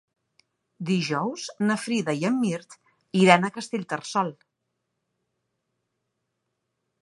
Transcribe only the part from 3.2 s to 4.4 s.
iran a Castellterçol.